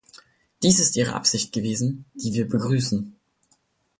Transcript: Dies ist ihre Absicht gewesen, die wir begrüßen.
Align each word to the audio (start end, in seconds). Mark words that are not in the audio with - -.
Dies 0.63 0.79
ist 0.79 0.95
ihre 0.95 1.13
Absicht 1.13 1.53
gewesen, 1.53 2.05
die 2.15 2.33
wir 2.33 2.49
begrüßen. 2.49 3.15